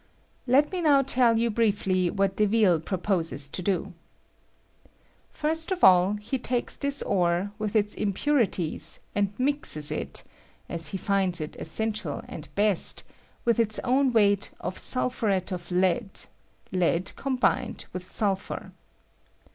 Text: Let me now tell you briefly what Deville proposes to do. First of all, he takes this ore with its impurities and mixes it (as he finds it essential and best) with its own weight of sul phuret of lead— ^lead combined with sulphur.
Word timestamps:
Let 0.47 0.71
me 0.71 0.81
now 0.81 1.03
tell 1.03 1.37
you 1.37 1.51
briefly 1.51 2.09
what 2.09 2.35
Deville 2.37 2.79
proposes 2.79 3.47
to 3.49 3.61
do. 3.61 3.93
First 5.29 5.71
of 5.71 5.83
all, 5.83 6.13
he 6.13 6.39
takes 6.39 6.75
this 6.75 7.03
ore 7.03 7.51
with 7.59 7.75
its 7.75 7.93
impurities 7.93 8.99
and 9.13 9.31
mixes 9.37 9.91
it 9.91 10.23
(as 10.67 10.87
he 10.87 10.97
finds 10.97 11.39
it 11.39 11.55
essential 11.57 12.23
and 12.27 12.47
best) 12.55 13.03
with 13.45 13.59
its 13.59 13.77
own 13.83 14.11
weight 14.11 14.49
of 14.59 14.75
sul 14.75 15.11
phuret 15.11 15.51
of 15.51 15.69
lead— 15.69 16.21
^lead 16.73 17.15
combined 17.15 17.85
with 17.93 18.09
sulphur. 18.11 18.71